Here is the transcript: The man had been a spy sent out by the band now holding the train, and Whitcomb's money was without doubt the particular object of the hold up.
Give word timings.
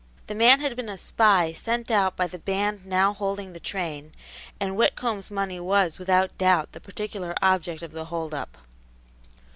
The 0.25 0.33
man 0.33 0.61
had 0.61 0.75
been 0.75 0.89
a 0.89 0.97
spy 0.97 1.53
sent 1.53 1.91
out 1.91 2.17
by 2.17 2.25
the 2.25 2.39
band 2.39 2.87
now 2.87 3.13
holding 3.13 3.53
the 3.53 3.59
train, 3.59 4.15
and 4.59 4.73
Whitcomb's 4.75 5.29
money 5.29 5.59
was 5.59 5.99
without 5.99 6.39
doubt 6.39 6.71
the 6.71 6.81
particular 6.81 7.35
object 7.43 7.83
of 7.83 7.91
the 7.91 8.05
hold 8.05 8.33
up. 8.33 8.57